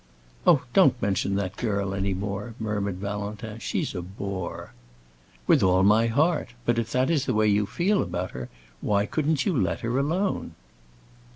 "Oh, 0.47 0.63
don't 0.73 0.99
mention 0.99 1.35
that 1.35 1.57
girl 1.57 1.93
any 1.93 2.15
more," 2.15 2.55
murmured 2.59 2.95
Valentin. 2.97 3.59
"She's 3.59 3.93
a 3.93 4.01
bore." 4.01 4.73
"With 5.45 5.61
all 5.61 5.83
my 5.83 6.07
heart. 6.07 6.55
But 6.65 6.79
if 6.79 6.91
that 6.93 7.11
is 7.11 7.27
the 7.27 7.35
way 7.35 7.45
you 7.47 7.67
feel 7.67 8.01
about 8.01 8.31
her, 8.31 8.49
why 8.81 9.05
couldn't 9.05 9.45
you 9.45 9.55
let 9.55 9.81
her 9.81 9.99
alone?" 9.99 10.55